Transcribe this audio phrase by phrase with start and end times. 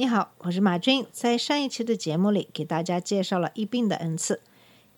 [0.00, 1.04] 你好，我是马军。
[1.12, 4.40] 在上一期的节目里，给大家介绍了一病的恩赐。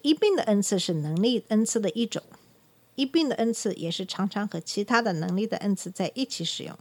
[0.01, 2.23] 一病的恩赐是能力恩赐的一种，
[2.95, 6.79] 一病的恩赐也是常常和其他的能力的恩赐在一起使用。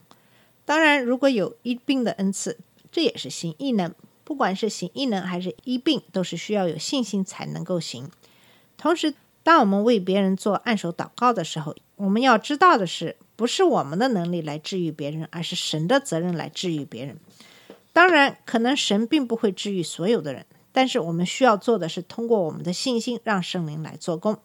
[0.66, 2.60] 当然，如果有医病的恩赐，
[2.92, 3.92] 这也是行异能。
[4.24, 8.08] 不管是行异能还是医病，都是需要有信心才能够行。
[8.78, 17.18] 同时，当我们为别人做按手祷告的时候，我们要知道的是，不是我们的能力来治愈别人，而是神的责任来治愈别人。
[17.94, 24.38] 当然，可能神并不会治愈所有的人，但是我们需要做的是通过我们的信心，让圣灵来做工。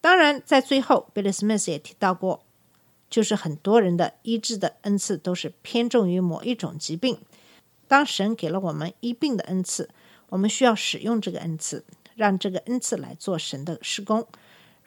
[0.00, 2.44] 当然，在最后，Billy Smith 也提到过，
[3.10, 7.18] 就是很多人的医治的恩赐都是偏重于某一种疾病。
[7.86, 9.90] 当神给了我们医病的恩赐，
[10.30, 14.26] 我们需要使用这个恩赐，让这个恩赐来做神的施工。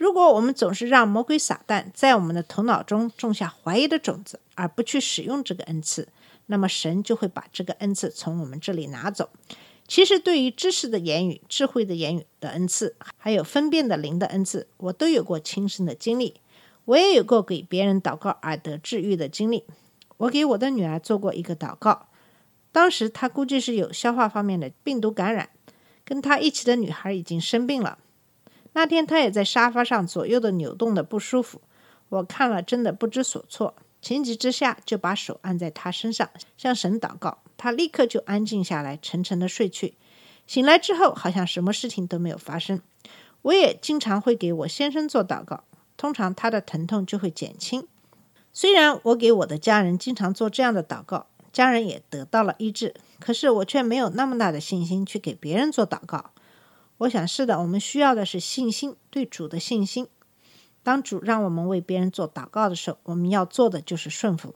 [0.02, 6.08] 如果我们总是让魔鬼撒旦在我们的头脑中种下怀疑的种子，而不去使用这个恩赐，
[6.48, 9.30] 那么神就会把这个恩赐从我们这里拿走。
[9.88, 16.42] 其实，对于知识的言语、智慧的言语的恩赐，还有分辨的灵的恩赐，我都有过亲身的经历。
[16.86, 19.66] 我也有过给别人祷告而得治愈的经历。
[20.18, 22.08] 我给我的女儿做过一个祷告，
[22.72, 25.50] 当时她估计是有消化方面的病毒感染，
[26.04, 28.00] 跟她一起的女孩已经生病了。
[28.74, 31.62] 那天他也在沙发上左右的扭动的不舒服，
[32.10, 33.76] 我看了真的不知所措。
[34.02, 37.40] 情急之下，就把手按在他身上，向神祷告。
[37.56, 39.96] 他立刻就安静下来，沉沉的睡去。
[40.48, 42.82] 醒来之后，好像什么事情都没有发生。
[43.44, 45.66] 我也经常会给我先生做祷告，
[45.98, 47.88] 通常他的疼痛就会减轻。
[48.52, 56.32] 虽然我给我的家人经常做这样的祷告，家人也得到了医治，可是我却没有那么大的信心去给别人做祷告。
[57.02, 60.08] 我想是的，我们需要的是信心，对主的信心。
[60.84, 64.54] 当主让我们为别人做祷告的时候，我们要做的就是顺服。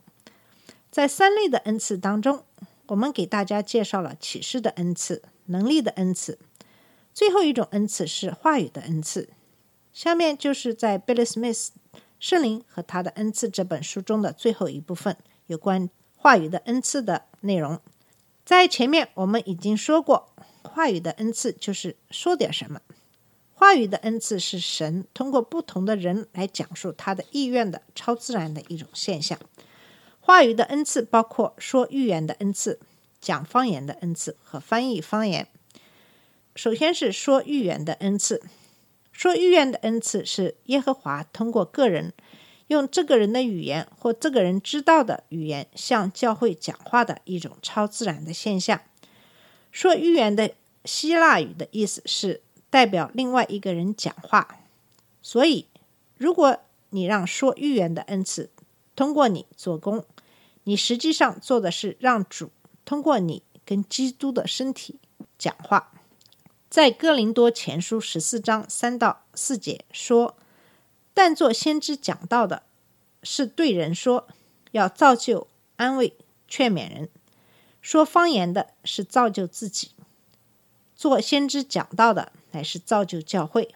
[0.88, 2.44] 在三类的恩赐当中，
[2.86, 6.38] 我们给大家介绍了启示的恩赐、能力的恩赐，
[7.12, 9.28] 最后一种恩赐是话语的恩赐。
[9.92, 11.66] 下面就是在 Billy Smith
[12.20, 15.16] 《圣灵和他的恩赐》这本书中的最后一部分，
[15.48, 17.80] 有关话语的恩赐的内容。
[18.44, 20.28] 在前面我们已经说过，
[20.76, 22.82] 话语的恩赐就是说点什么。
[23.54, 29.38] 话语的恩赐是神通过不同的人来讲述他的意愿的超自然的一种现象。
[30.20, 32.78] 话语的恩赐包括说预言的恩赐、
[33.22, 35.48] 讲方言的恩赐和翻译方言。
[36.54, 38.42] 首先是说预言的恩赐。
[39.12, 42.12] 说预言的恩赐是耶和华通过个人
[42.66, 48.82] 用这个人的语言或这个人知道的语言向教会讲话的一种超自然的现象。
[49.72, 50.52] 说预言的
[50.86, 54.60] 希腊语的意思是代表另外一个人讲话，
[55.20, 55.66] 所以
[56.16, 56.58] 如果
[56.90, 58.48] 你让说预言的恩赐
[58.94, 60.04] 通过你做工，
[60.64, 62.50] 你实际上做的是让主
[62.84, 64.98] 通过你跟基督的身体
[65.36, 65.92] 讲话。
[66.68, 70.36] 在哥林多前书十四章三到四节说
[71.14, 72.64] ：“但做先知讲道的，
[73.22, 74.28] 是对人说，
[74.72, 76.14] 要造就、安慰、
[76.48, 77.08] 劝勉人；
[77.80, 79.90] 说方言的，是造就自己；
[80.96, 83.74] 做先知讲道的，乃是造就教会。”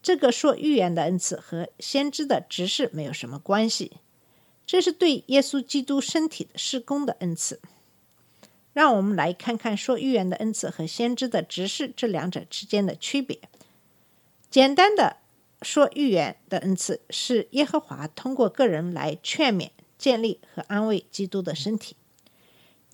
[0.00, 3.98] 这个说预言的恩赐和先知的执事没有什么关系，
[4.64, 7.60] 这是对耶稣基督身体的施工的恩赐。
[8.72, 13.40] 让我们来看看说预言的恩赐和先知的执事这两者之间的区别。
[14.48, 15.16] 简单的
[15.62, 21.96] 说预言的恩赐是耶和华通过个人来劝勉、建立和安慰基督的身体。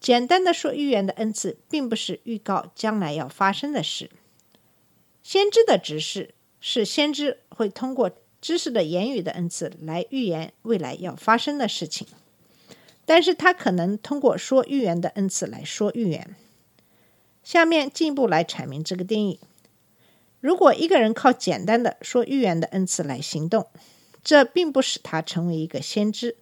[0.04, 4.11] 简单的说预言的恩赐并不是预告将来要发生的事。
[5.23, 12.06] 先知的指示是先知会通过知识的言语的恩赐来预言未来要发生的事情。
[13.06, 16.37] 但是他可能通过说预言的恩赐来说预言。
[17.43, 19.40] 下面进一步来阐明这个定义：
[20.38, 23.69] 如果一个人靠简单的说预言的恩赐来行动，
[24.23, 26.34] 这并不使他成为一个先知；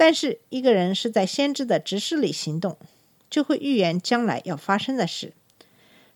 [0.00, 2.78] 但是一个人是在先知的指示里行动，
[3.28, 5.34] 就会预言将来要发生的事。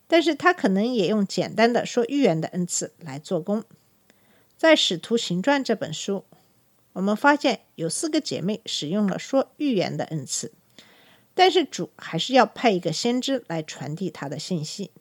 [0.09, 3.63] 但是他可能也用简单的说预言的恩赐来做工。
[4.57, 6.25] 在《使徒行传》这本书。
[6.95, 10.53] 我们发现有四个姐妹使用了说预言的恩赐，
[11.35, 14.93] 但是主还是要派一个先知来传递他的信息。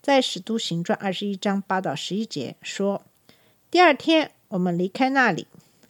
[0.00, 3.04] 在《使徒行传》二十一章八到十一节说
[3.70, 5.46] ：“第二天，我们离开那里，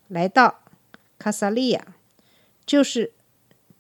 [0.08, 0.64] 来到
[1.18, 1.94] 卡萨利亚，
[2.66, 3.12] 就是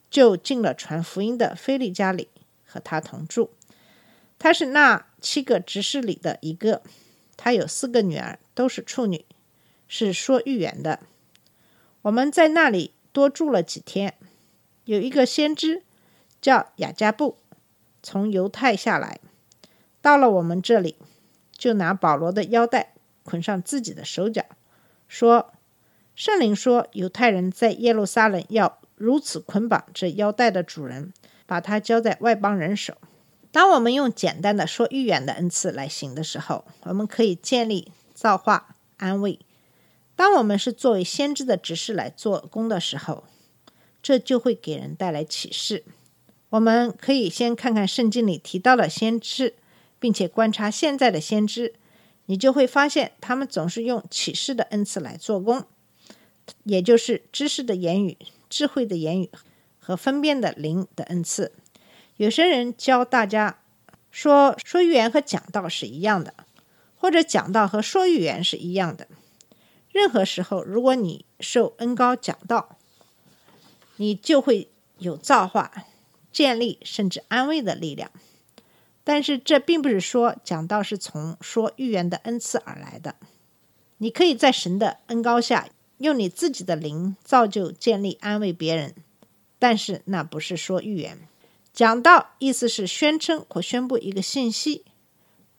[0.08, 2.28] 就进了传福音的菲利家里，
[2.64, 3.50] 和他同住。
[4.38, 6.82] 他是那七个执事里的一个，
[7.36, 9.24] 他有四个女儿，都是处女，
[9.88, 11.00] 是说预言的。
[12.02, 14.14] 我们在那里多住了几天。
[14.84, 15.82] 有一个先知
[16.40, 17.38] 叫雅加布，
[18.04, 19.18] 从犹太下来，
[20.00, 20.94] 到了我们这里，
[21.50, 22.94] 就拿保罗的腰带
[23.24, 24.44] 捆上自己的手脚，
[25.08, 25.52] 说
[26.16, 31.12] ：“圣灵说，犹太人在耶路撒冷要如此捆绑这腰带的主人，
[31.44, 32.94] 把他交在外邦人手。”
[33.52, 39.38] 当我们用简单的说预言的恩赐来行的时候，我们可以建立、造化、安慰。
[40.14, 43.24] 当我们是作为先知的执事来做工的时候，
[44.02, 45.84] 这就会给人带来启示。
[46.48, 49.54] 我们可以先看看圣经里提到的先知，
[49.98, 51.74] 并且观察现在的先知，
[52.24, 55.66] 你就会发现他们总是用启示的恩赐来做工，
[56.64, 58.16] 也就是知识的言语、
[58.48, 59.30] 智慧的言语
[59.78, 61.52] 和分辨的灵的恩赐。
[62.16, 63.58] 有些人教大家
[64.10, 66.34] 说说预言和讲道是一样的，
[66.96, 69.06] 或者讲道和说预言是一样的。
[69.92, 72.76] 任何时候，如果你受恩高讲道，
[73.96, 75.72] 你就会有造化、
[76.32, 78.10] 建立甚至安慰的力量。
[79.04, 83.14] 但是这并不是说讲道是从说预言的恩赐而来的。
[83.98, 88.94] 你可以在神的恩高下，用你自己的灵造就、建立、安慰别人，
[89.58, 91.18] 但是那不是说预言。
[91.72, 94.84] 讲道意思是宣称或宣布一个信息。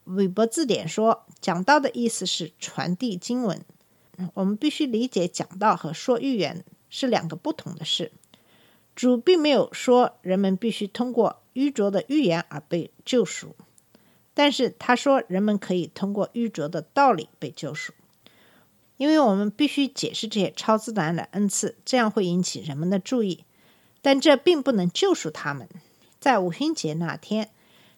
[0.06, 3.64] 韦伯字典说，讲道的意思是传递经文。
[4.34, 8.12] 我们必须理解讲道和说预言是两个不同的事。
[8.96, 13.56] 主并没有说人们必须通过愚拙的预言而被救赎，
[14.34, 17.94] 但是他说人们可以通过愚拙的道理被救赎。
[18.98, 23.46] 因为我们必须解释这些超自然的恩赐，这样会引起人们的注意，
[24.02, 25.70] 但这并不能救赎他们。
[26.20, 27.52] 在五旬节那天，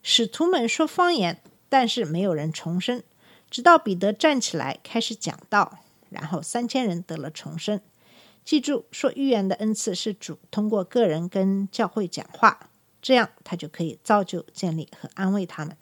[0.04, 3.02] 使徒们说方言，但是没有人重生，
[3.50, 5.80] 直到彼得站起来开始讲道，
[6.10, 7.80] 然后三千人得了重生。
[8.44, 12.70] 记住，说预言的恩赐是主通过个人跟教会讲话，
[13.02, 15.78] 这样他就可以造就、建立和安慰他们。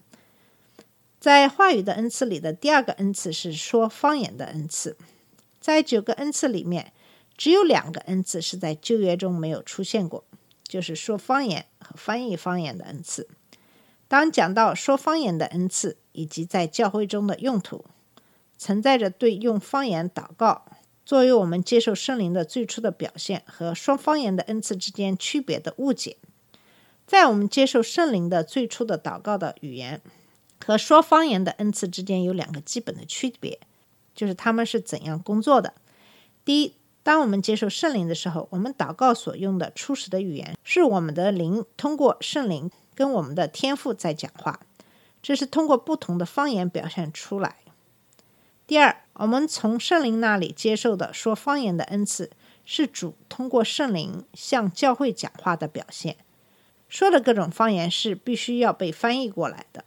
[1.19, 4.97] 在话语的恩赐里的第二个恩赐是说方言的恩赐。
[5.59, 6.93] 在九个恩赐里面，
[7.35, 10.23] 只有两个恩赐是在旧约中没有出现过，
[10.63, 13.27] 就是说方言和翻译方言的恩赐。
[14.07, 17.83] 当讲到说方言的恩赐以及在教会中的用途，
[18.57, 20.65] 存在着对用方言祷告。
[21.03, 26.17] 作为我们接受圣灵的最初的表现和说方言的恩赐之间区别的误解，
[27.05, 30.01] 在我们接受圣灵的最初的祷告的语言
[30.67, 33.57] 和说方言的恩赐之间有两个基本的区别，
[34.13, 35.73] 就是他们是怎样工作的。
[36.43, 36.73] 第一，
[37.03, 44.59] 当我们接受圣灵的时候，我们祷告所用的初始的语言是我们的灵通过圣灵跟我们的天赋在讲话，
[45.21, 47.55] 这是通过不同的方言表现出来。
[48.67, 52.29] 第二，我们从圣灵那里接受的说方言的恩赐，
[52.65, 56.17] 是主通过圣灵向教会讲话的表现。
[56.89, 59.85] 说的各种方言是必须要被翻译过来的。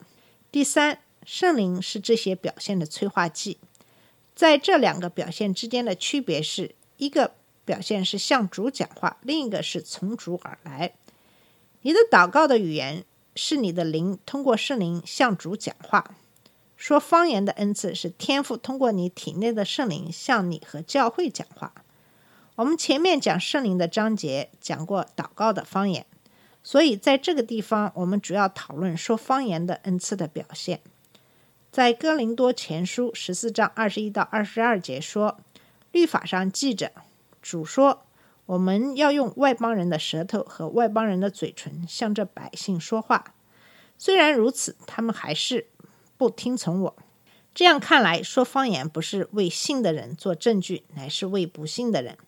[0.53, 3.59] 第三，圣灵是这些表现的催化剂。
[4.35, 10.95] 在这两个表现之间的区别是，一个表现是向主讲话，另一个是从主而来。
[11.83, 13.05] 你的祷告的语言
[13.37, 16.17] 是你的灵通过圣灵向主讲话。
[16.77, 21.73] 说方言的恩赐是天赋通过你体内的圣灵向你和教会讲话。
[22.57, 26.05] 我们前面讲圣灵的章节讲过祷告的方言，
[26.63, 30.81] 所以在这个地方我们主要讨论说方言的恩赐的表现。
[31.71, 35.39] 在哥林多前书十四章二十一到二十二节说，
[35.93, 36.93] 律法上记着，
[37.41, 38.03] 主说
[38.47, 43.35] 我们要用外邦人的舌头和外邦人的嘴唇向着百姓说话。
[43.99, 45.67] 虽然如此，他们还是。
[46.21, 46.97] 不听从我，
[47.55, 52.19] 这样看来说方言不是为信的人做证据，乃是为不信的人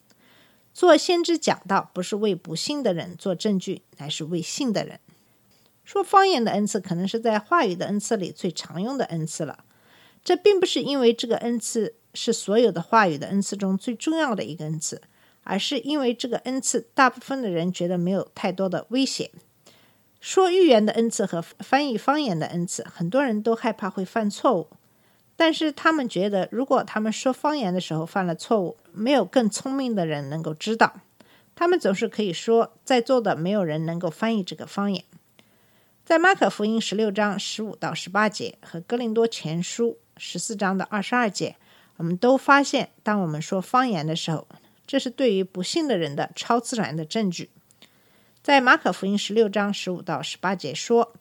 [0.72, 5.00] 做先知讲道；不是为不信的人做证据，乃是为信的人
[5.84, 9.64] 说方言的恩赐，可能是在话语的恩赐里最常用的恩赐了。
[10.24, 15.02] 这并不是因为这个恩赐是所有的话语的恩赐中最重要的一个恩赐，
[15.42, 19.30] 而是因为这个恩赐大部分的人觉得没有太多的危险。
[20.20, 24.68] 说预言的恩赐和翻译方言的恩赐，很多人都害怕会犯错误，
[25.36, 31.00] 但是他们觉得，如果他们说方言的时候犯了错误，没有更聪明的人能够知道。
[31.54, 35.04] 他们总是可以说，在座的没有人能够翻译这个方言。
[36.04, 41.56] 在马可福音十六章十五到十八节和哥林多前书十四章的二十二节，
[41.96, 44.46] 我们都发现，当我们说方言的时候，
[44.86, 47.50] 这是对于不信的人的超自然的证据。
[48.42, 51.14] 在马可福音十六章十五到十八节说，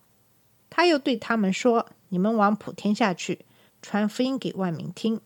[0.69, 3.45] 他又对他们说：“你们往普天下去，
[3.81, 5.19] 传福音给万民听。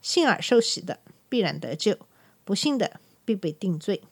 [0.00, 1.98] 信而受洗的必然得救，
[2.44, 4.02] 不信的必被定罪。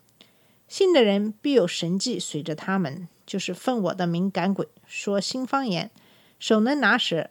[0.69, 5.90] 信的人必有神迹随着他们，就是奉我的名赶鬼，说新方言，
[6.40, 7.31] 手能拿蛇，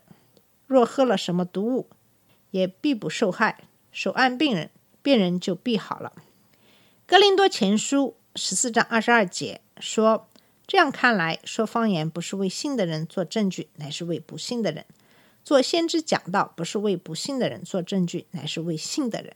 [0.68, 1.90] 若喝了什么毒物，
[2.52, 3.66] 也必不受害。
[3.92, 4.72] 手按病人，
[5.02, 6.14] 病人就必好了。”
[7.06, 9.62] 格林多前书十四章二十二节。
[9.80, 10.30] 说，
[10.66, 14.86] 这样看来，说方言不是为信的人做证据，乃是为不信的人
[15.46, 19.34] 做先知讲道；不是为不信的人做证据，乃是为信的人。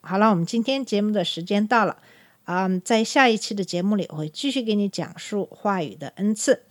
[0.00, 1.98] 好了，我们今天节目的时间到了
[2.44, 6.62] 嗯，在下一期的节目里，我会继续给你讲述话语的恩赐。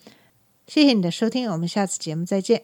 [0.65, 2.63] 谢谢你的收听，我们下次节目再见。